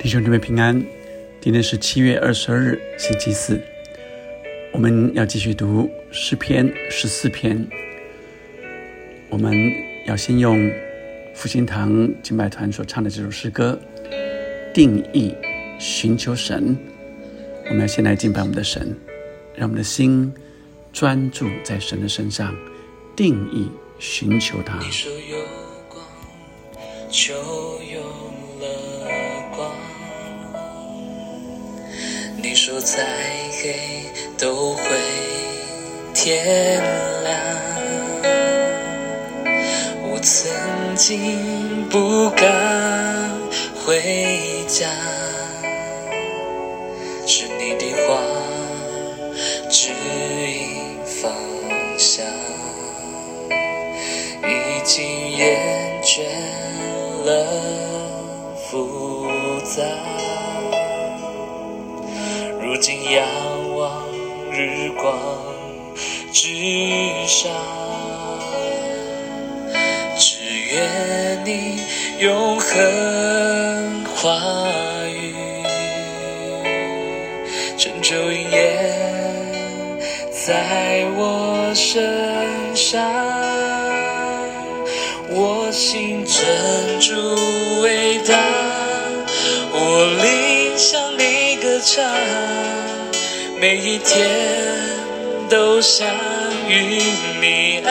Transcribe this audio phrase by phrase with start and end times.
[0.00, 0.80] 弟兄姊妹平安，
[1.40, 3.60] 今天是七月二十二日，星期四。
[4.72, 7.66] 我们要继续读诗篇十四篇。
[9.28, 9.52] 我们
[10.06, 10.70] 要先用
[11.34, 13.76] 复兴堂敬拜团所唱的这首诗歌
[14.72, 15.34] 《定义
[15.80, 16.76] 寻求神》。
[17.64, 18.96] 我们要先来敬拜我们的神，
[19.56, 20.32] 让我们的心
[20.92, 22.54] 专注在神的身上，
[23.16, 23.68] 定义
[23.98, 24.78] 寻求他。
[24.78, 25.36] 你说有
[25.88, 26.00] 光，
[27.10, 28.00] 就有
[28.60, 29.87] 了光。
[32.40, 33.04] 你说再
[33.60, 34.04] 黑
[34.38, 34.82] 都会
[36.14, 36.80] 天
[37.24, 37.34] 亮。
[40.04, 43.28] 我曾经不敢
[43.84, 44.00] 回
[44.68, 44.88] 家，
[47.26, 48.17] 是你的话
[67.40, 67.52] 上，
[70.18, 70.38] 只
[70.72, 71.78] 愿你
[72.18, 74.40] 永恒话
[75.06, 75.36] 语
[77.78, 78.60] 成就应验
[80.32, 83.00] 在我身上。
[85.30, 86.44] 我心珍
[86.98, 87.14] 珠
[87.82, 88.34] 伟大，
[89.72, 92.04] 我灵向你歌唱，
[93.60, 94.28] 每一天
[95.48, 96.08] 都想
[96.68, 97.02] 与
[97.40, 97.90] 你安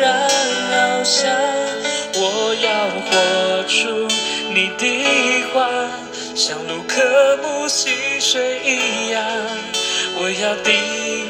[0.00, 0.28] 然
[0.70, 1.32] 翱翔。
[2.14, 2.66] 我要
[3.08, 3.10] 活
[3.66, 4.06] 出
[4.52, 4.84] 你的
[5.52, 5.56] 话，
[6.36, 9.24] 像路克木溪水一样。
[10.14, 10.72] 我要定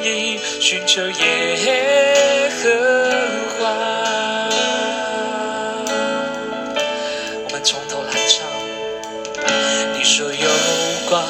[0.02, 2.68] 义寻求耶和
[3.56, 3.60] 华。
[7.44, 8.44] 我们从头来唱。
[9.96, 10.48] 你说有
[11.08, 11.22] 光，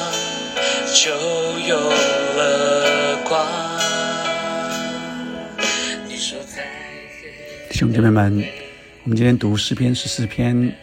[0.95, 1.11] 就
[1.67, 1.77] 有
[7.73, 8.31] 弟兄姐妹们，
[9.01, 10.75] 我们今天读诗篇十四篇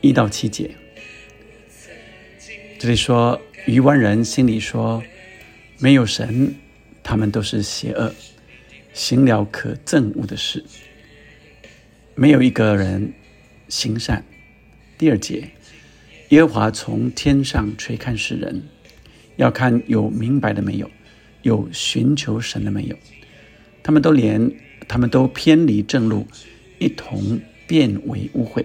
[0.00, 0.70] 一到七节。
[2.78, 5.02] 这里说，愚顽人心里说，
[5.80, 6.54] 没有神，
[7.02, 8.14] 他们都是邪恶，
[8.92, 10.64] 行了可憎恶的事，
[12.14, 13.12] 没有一个人
[13.68, 14.24] 行善。
[14.96, 15.48] 第二节，
[16.28, 18.62] 耶和华从天上垂看世人，
[19.34, 20.88] 要看有明白的没有，
[21.42, 22.96] 有寻求神的没有。
[23.82, 24.48] 他们都连，
[24.88, 26.26] 他们都偏离正路，
[26.78, 28.64] 一同变为污秽，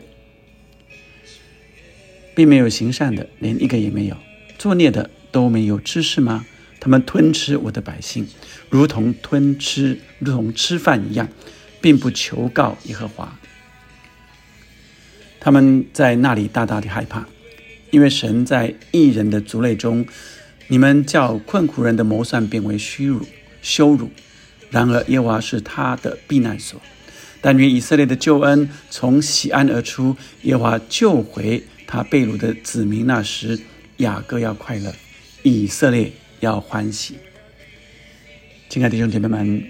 [2.35, 4.17] 并没有行善的，连一个也没有。
[4.57, 6.45] 作孽的都没有知识吗？
[6.79, 8.28] 他们吞吃我的百姓，
[8.69, 11.28] 如同吞吃，如同吃饭一样，
[11.81, 13.38] 并不求告耶和华。
[15.39, 17.28] 他们在那里大大的害怕，
[17.91, 20.05] 因为神在异人的族类中，
[20.67, 23.25] 你们叫困苦人的谋算变为虚辱、
[23.61, 24.11] 羞辱。
[24.69, 26.81] 然而耶和华是他的避难所。
[27.41, 33.05] 但愿以色列的救恩从喜安而出，耶和华救回他被掳的子民。
[33.05, 33.59] 那时
[33.97, 34.94] 雅各要快乐，
[35.44, 37.17] 以色列要欢喜。
[38.69, 39.63] 亲爱的弟兄姐妹们，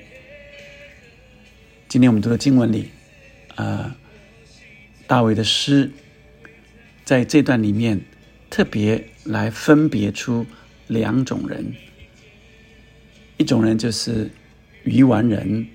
[1.88, 2.90] 今天我们读的经文里，
[3.56, 3.96] 啊。
[5.10, 5.90] 大卫的诗
[7.06, 8.02] 在这段里面
[8.50, 10.46] 特别来分别出
[10.88, 11.74] 两种人，
[13.38, 14.30] 一种人就是
[14.88, 15.68] 愚顽人，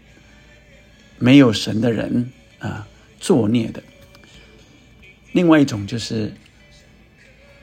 [1.18, 2.88] 没有神的人啊，
[3.20, 3.82] 作孽的；
[5.32, 6.32] 另外一种就是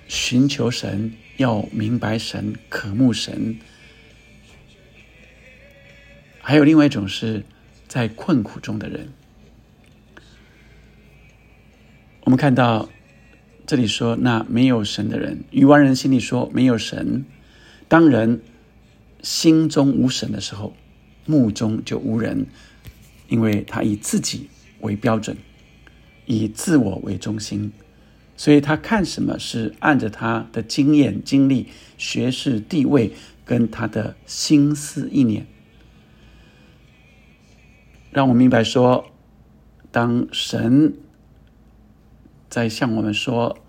[0.08, 3.56] 寻求神，要明白神，渴慕神；
[6.40, 7.44] 还有另外一种是
[7.88, 9.10] 在困苦中的人。
[12.26, 12.90] 我们看到
[13.66, 17.26] 这里说，那没有神的人，愚顽人心里说没有神。
[17.88, 18.42] 当人
[19.24, 20.76] 心中无神的时候，
[21.30, 22.48] 目中就无人，
[23.28, 24.50] 因为他以自己
[24.82, 25.38] 为标准，
[26.26, 27.72] 以自我为中心，
[28.36, 31.68] 所以他看什么是按着他的经验、经历、
[31.98, 33.14] 学识、地位
[33.46, 35.46] 跟他的心思意念，
[38.12, 39.06] 让我明白说，
[39.92, 40.96] 当神。
[42.50, 43.60] 在向我们说，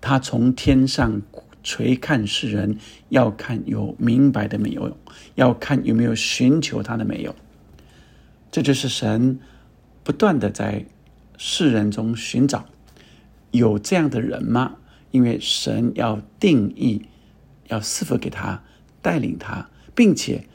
[0.00, 1.20] 他从天上
[1.66, 2.78] 垂看世人，
[3.08, 4.96] 要看有明白的没有，
[5.34, 7.34] 要看有没有寻求他的没有。
[8.52, 9.40] 这就是神
[10.04, 10.86] 不断的在
[11.36, 12.66] 世人中寻找
[13.50, 14.76] 有这样的人吗？
[15.10, 17.02] 因为神要定义，
[17.66, 18.62] 要赐福给他，
[19.02, 20.46] 带领他，并且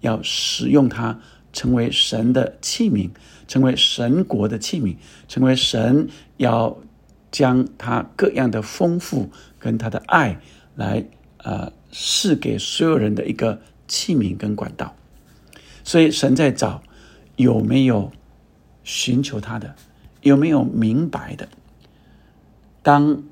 [0.00, 1.20] 要使用他。
[1.50, 3.10] 成为神的器皿，
[3.48, 4.96] 成为神国的器皿，
[5.28, 6.78] 成为神要
[7.32, 10.40] 将他各样的丰富跟他的爱
[10.76, 11.04] 来
[11.38, 14.94] 呃赐给所有人的一个器皿跟管道。
[15.84, 16.82] 所以神在找
[17.36, 18.12] 有没有
[18.84, 19.74] 寻求他的，
[20.22, 21.48] 有没有明白的。
[22.82, 23.22] 当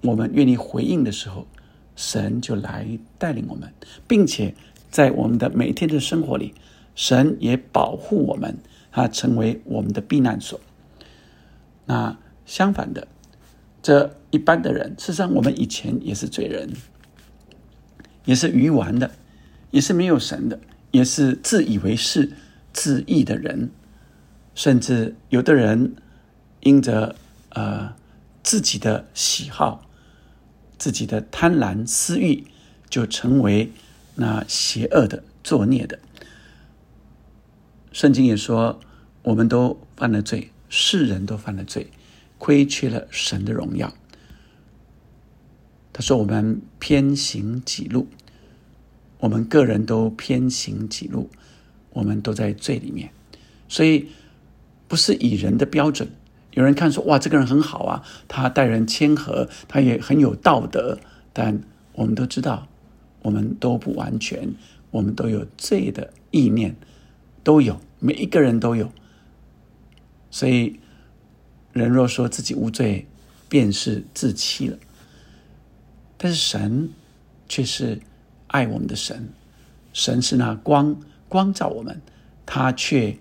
[0.00, 1.46] 我们愿意回应的时候，
[1.94, 3.72] 神就来带领我们，
[4.08, 4.54] 并且
[4.90, 6.54] 在我们的每天的生活里，
[6.94, 8.56] 神也保护我们，
[8.90, 10.58] 他成为我们的避难所。
[11.84, 13.06] 那相反的，
[13.82, 16.72] 这一般的人，事实上我们以前也是罪人，
[18.24, 19.10] 也是愚顽的，
[19.70, 20.60] 也是没有神的，
[20.92, 22.32] 也是自以为是、
[22.72, 23.70] 自义的人，
[24.54, 25.94] 甚至有的人
[26.60, 27.16] 因着
[27.50, 27.94] 呃。
[28.44, 29.88] 自己的喜好、
[30.76, 32.44] 自己的贪婪私欲，
[32.90, 33.70] 就成为
[34.16, 36.00] 那邪恶的、作孽的。
[37.92, 38.80] 圣经也说，
[39.22, 41.92] 我们都犯了罪，世人都犯了罪，
[42.42, 43.94] 亏缺了神的荣耀。
[45.92, 48.08] 他说：“我们偏行己路，
[49.20, 51.30] 我们个人都偏行己路，
[51.90, 53.12] 我们都在罪里面，
[53.68, 54.08] 所以
[54.88, 56.10] 不是以人的标准。”
[56.50, 60.98] 有人看说：“哇，这个人很好啊，他待人谦和，他也很有道德。”
[61.32, 61.62] 但
[61.92, 62.66] 我们都知道，
[63.22, 64.52] 我们都不完全，
[64.90, 66.74] 我们都有罪的意念，
[67.44, 68.90] 都有，每一个人都有。
[70.32, 70.80] 所以，
[71.72, 73.06] 人若说自己无罪，
[73.48, 74.78] 便是自欺了。
[76.16, 76.90] 但是神
[77.48, 78.00] 却是
[78.46, 79.28] 爱我们的神，
[79.92, 80.96] 神是那光
[81.28, 82.00] 光照我们，
[82.46, 83.16] 他却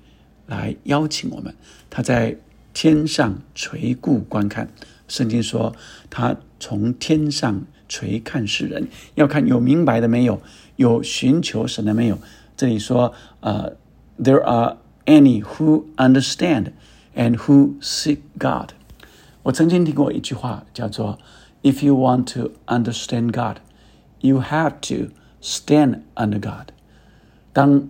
[0.47, 1.53] 来邀请我们，
[1.89, 2.37] 他在。
[2.73, 4.69] 天上垂顾观看，
[5.05, 5.75] 圣经说
[6.09, 10.41] 他从天上垂看世人，要看有明白的没有，
[10.77, 12.17] 有寻求神的没有。
[12.55, 13.75] 这里说，呃
[14.17, 16.71] ，There are any who understand
[17.15, 18.71] and who seek God。
[19.43, 21.17] 我曾经听过一句话，叫做
[21.63, 23.57] “If you want to understand God,
[24.19, 26.71] you have to stand under God。”
[27.53, 27.89] 当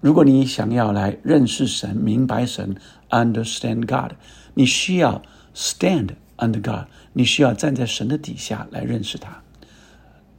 [0.00, 2.76] 如果你想要来认识神、明白神、
[3.08, 4.16] understand God，
[4.54, 5.22] 你需要
[5.54, 9.42] stand under God，你需要站在神的底下来认识他。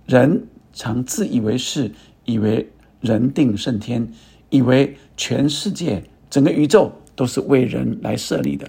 [0.05, 1.91] 人常自以为是，
[2.25, 4.11] 以为人定胜天，
[4.49, 8.67] 以为全世界、整个宇宙都是为人来设立的。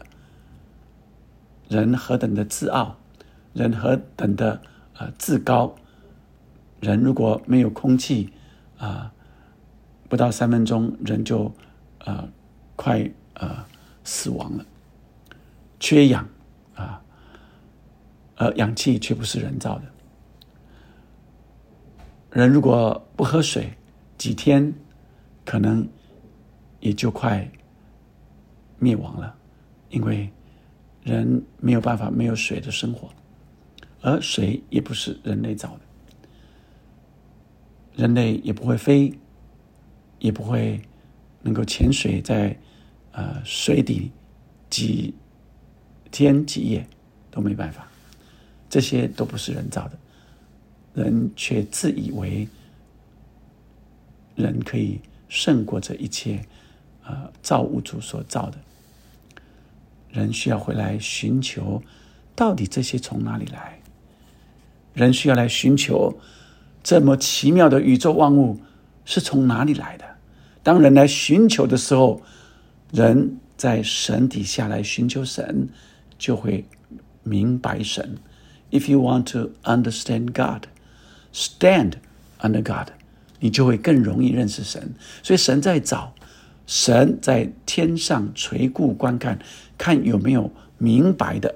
[1.70, 2.98] 人何等的自傲，
[3.54, 4.60] 人何等的
[4.98, 5.74] 呃自高。
[6.78, 8.30] 人如果没有空气
[8.76, 9.10] 啊。
[10.06, 11.50] 不到三分钟，人就
[12.00, 12.28] 呃
[12.76, 13.64] 快呃
[14.04, 14.66] 死亡了，
[15.80, 16.28] 缺氧
[16.74, 17.02] 啊，
[18.36, 19.84] 而氧气却不是人造的。
[22.32, 23.72] 人如果不喝水，
[24.18, 24.74] 几天
[25.46, 25.88] 可能
[26.80, 27.50] 也就快
[28.82, 29.34] 灭亡了，
[29.88, 30.28] 因为
[31.02, 33.08] 人没有办法没有水的生活，
[34.02, 35.80] 而水也不是人类造的，
[37.94, 39.16] 人类也不会飞。
[40.22, 40.80] 也不会
[41.42, 42.56] 能够潜水在
[43.10, 44.12] 呃水底
[44.70, 45.12] 几
[46.12, 46.86] 天几夜
[47.28, 47.88] 都没办法，
[48.70, 49.98] 这些都不是人造的，
[50.94, 52.46] 人却自以为
[54.36, 56.46] 人可以胜过这一切
[57.04, 58.58] 呃造物主所造的，
[60.12, 61.82] 人需要回来寻求，
[62.36, 63.80] 到底这些从哪里来？
[64.94, 66.18] 人需要来寻求
[66.82, 68.60] 这么奇妙的宇宙万物
[69.04, 70.04] 是从哪里来的？
[70.62, 72.22] 当人来寻求的时候，
[72.92, 75.68] 人在神底下来寻求神，
[76.18, 76.66] 就会
[77.22, 78.18] 明白神。
[78.70, 80.64] If you want to understand God,
[81.32, 81.94] stand
[82.40, 82.92] under God，
[83.40, 84.94] 你就会更容易认识神。
[85.22, 86.14] 所以神在找，
[86.72, 89.38] 神在天上垂顾观看，
[89.76, 91.54] 看有没有明白的，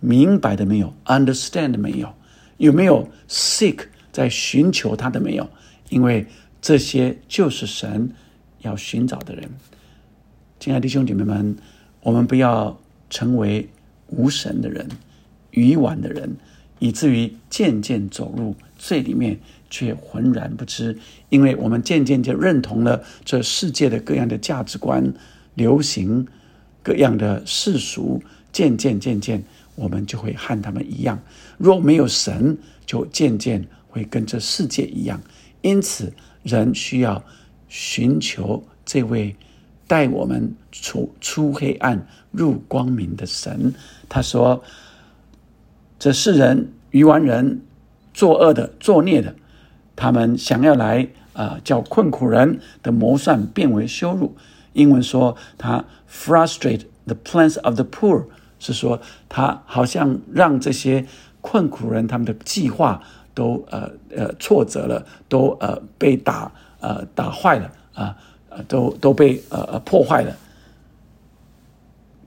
[0.00, 2.14] 明白的没有，understand 没有，
[2.56, 5.46] 有没有 seek 在寻求他的没有？
[5.90, 6.26] 因为
[6.62, 8.10] 这些就是神。
[8.62, 9.48] 要寻找的人，
[10.58, 11.56] 亲爱的弟兄姐妹们，
[12.00, 12.76] 我们不要
[13.10, 13.68] 成为
[14.08, 14.88] 无神的人、
[15.50, 16.34] 愚顽的人，
[16.80, 20.98] 以至于渐渐走入罪里面，却浑然不知。
[21.28, 25.12] 因为我们渐渐就认同了这世界的各样的价值观、
[25.54, 26.26] 流行、
[26.82, 29.42] 各样的世俗，渐渐渐渐，
[29.74, 31.20] 我们就会和他们一样。
[31.58, 35.20] 若没有神，就渐渐会跟这世界一样。
[35.62, 37.24] 因此，人需要。
[37.68, 39.34] 寻求这位
[39.88, 43.74] 带我们出出黑暗入光明的神。
[44.08, 44.62] 他说
[45.98, 47.60] ：“这世人愚顽人，
[48.16, 49.34] 作恶的、作孽的，
[49.94, 54.34] 他们想要来啊，叫困苦人的谋算变为羞辱。
[54.72, 58.24] 英文说他 frustrate the plans of the poor
[58.58, 61.04] 是说他好像让这些
[61.42, 63.02] 困苦人他们的计划
[63.34, 68.16] 都呃呃挫折了，都呃被打呃打坏了啊，
[68.48, 70.34] 呃都都被呃呃破坏了。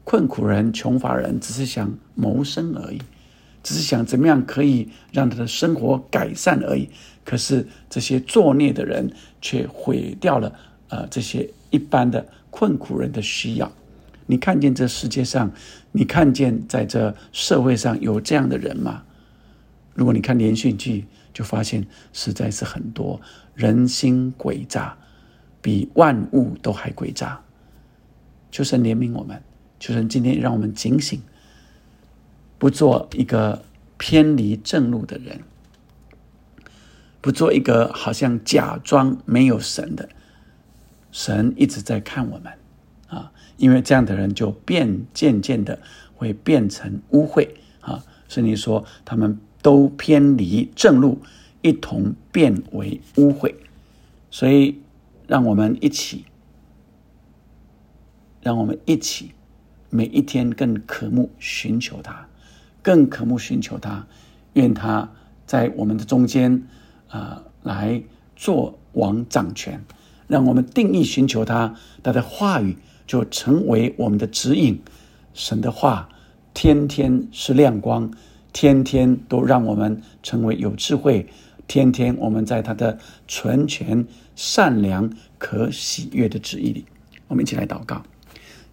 [0.04, 3.02] 困苦人、穷乏人只是想谋生而已，
[3.64, 6.90] 只是想怎么样可以让他的生活改善而已。
[7.24, 9.12] 可是这些作孽的人
[9.42, 10.54] 却毁掉了
[10.88, 13.72] 呃这些一般的困苦人的需要。
[14.26, 15.52] 你看见这世界上，
[15.92, 19.04] 你看见在这社会上有这样的人吗？
[19.94, 23.20] 如果你看连续剧，就发现实在是很多
[23.56, 24.98] 人心诡诈，
[25.62, 27.42] 比万物都还诡诈。
[28.52, 29.42] 求神怜悯我们。
[29.80, 31.22] 求神今天让我们警醒，
[32.60, 33.64] 不做一个
[33.98, 35.42] 偏离正路的人，
[37.22, 40.10] 不做一个好像假装没有神的。
[41.12, 42.54] 神一直在看我们
[43.08, 45.80] 啊，因为这样的人就变渐渐的
[46.16, 47.50] 会变成污秽
[47.82, 48.04] 啊。
[48.28, 51.20] 圣经说他们都偏离正路，
[51.62, 53.56] 一同变为污秽。
[54.30, 54.82] 所以，
[55.26, 56.26] 让我们一起，
[58.42, 59.32] 让我们一起。
[59.92, 62.29] 每一天更渴慕寻求他，
[62.82, 64.06] 更渴慕寻求他，
[64.54, 65.10] 愿他
[65.46, 66.64] 在我们的中间，
[67.08, 68.02] 啊，来
[68.36, 69.84] 做王掌权，
[70.28, 74.82] 让我们定义寻求他，他的话语就成为我们的指引。
[75.34, 76.10] 神的话
[76.54, 78.12] 天天是亮光，
[78.52, 81.28] 天天都让我们成为有智慧，
[81.68, 84.06] 天天我们在他的纯全、
[84.36, 86.86] 善良、可喜悦的旨意里，
[87.28, 88.02] 我们一起来祷告。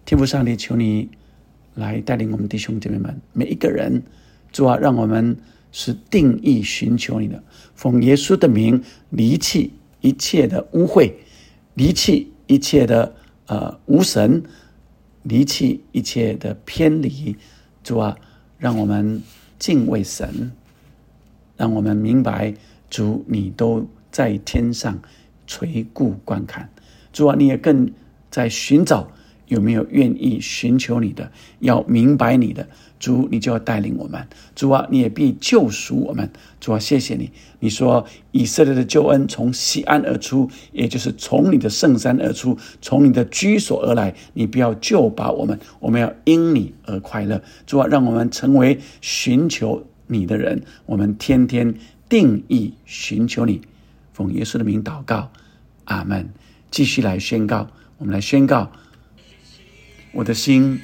[0.03, 1.09] 天父上帝，求你
[1.77, 4.01] 来带领我们弟兄姐妹们，每一个人，
[4.51, 5.37] 主啊，让我们
[5.71, 7.41] 是定义寻求你的，
[7.75, 11.13] 奉耶稣的名，离弃一切的污秽，
[11.75, 13.15] 离弃一切的
[13.45, 14.41] 呃无神，
[15.21, 17.35] 离弃一切的偏离，
[17.83, 18.17] 主啊，
[18.57, 19.21] 让我们
[19.59, 20.51] 敬畏神，
[21.55, 22.55] 让我们明白
[22.89, 24.99] 主你都在天上
[25.45, 26.67] 垂顾观看，
[27.13, 27.87] 主啊，你也更
[28.31, 29.11] 在寻找。
[29.47, 31.31] 有没有愿意寻求你的？
[31.59, 32.67] 要明白你的
[32.99, 34.27] 主，你就要带领我们。
[34.55, 36.29] 主啊，你也必救赎我们。
[36.59, 37.31] 主啊，谢谢你。
[37.59, 44.13] 你说以色列的救恩从西安而出，也就是从你的圣山而出，从你的居所而来。
[44.33, 47.41] 你不要救拔我们，我们要因你而快乐。
[47.65, 50.61] 主啊，让我们成为寻求你的人。
[50.85, 51.73] 我们天天
[52.09, 53.61] 定义寻求你，
[54.13, 55.31] 奉耶稣的名祷告，
[55.85, 56.29] 阿门。
[56.69, 58.71] 继续来宣告，我们来宣告。
[60.11, 60.81] 我的心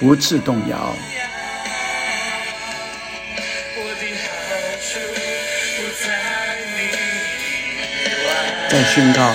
[0.00, 0.94] 不致动摇，
[8.68, 9.32] 在宣告。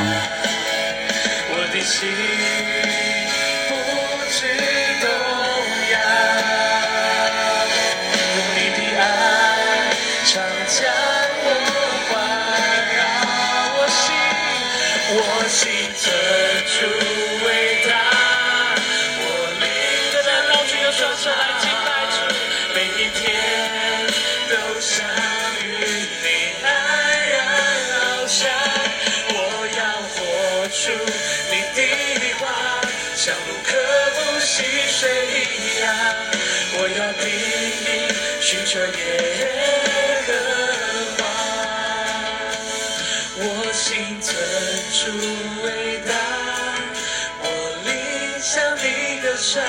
[33.23, 33.77] 像不可
[34.15, 35.85] 不溪水一样，
[36.73, 37.23] 我要拼
[37.85, 37.87] 命
[38.41, 38.89] 寻求耶
[40.25, 40.29] 和
[41.17, 41.21] 花，
[43.37, 43.39] 我
[43.71, 44.33] 心存
[44.97, 45.01] 住
[45.63, 45.67] 伟
[46.09, 46.11] 大，
[47.43, 47.45] 我
[47.85, 47.93] 灵
[48.41, 49.61] 向你歌唱，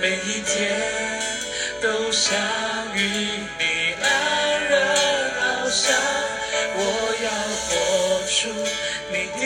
[0.00, 0.78] 每一天
[1.80, 2.38] 都想
[2.94, 2.98] 与
[3.58, 3.62] 你
[4.00, 4.06] 安
[4.70, 4.72] 然
[5.66, 5.92] 翱翔，
[6.76, 6.80] 我
[7.24, 7.26] 要
[7.66, 7.70] 活
[8.30, 8.38] 出
[9.10, 9.42] 你的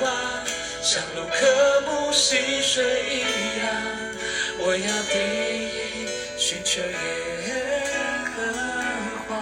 [0.00, 0.35] 光。
[0.88, 3.66] 像路可不溪水一样，
[4.60, 5.18] 我要第
[5.66, 6.86] 一寻求耶
[8.30, 8.36] 和
[9.26, 9.34] 华。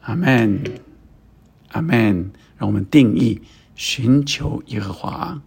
[0.00, 0.64] 阿门，
[1.72, 2.32] 阿门。
[2.56, 3.42] 让我们定义
[3.74, 5.38] 寻求耶和华。